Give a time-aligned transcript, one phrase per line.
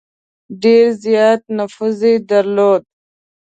[0.61, 2.83] ډېر زیات نفوذ یې درلود.